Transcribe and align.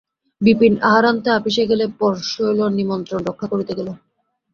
বিপিন-আহারান্তে 0.41 1.29
আপিসে 1.37 1.63
গেলে 1.71 1.85
পর 1.99 2.13
শৈল 2.31 2.59
নিমন্ত্রণরক্ষা 2.77 3.47
করিতে 3.51 3.73
গেল। 3.77 3.89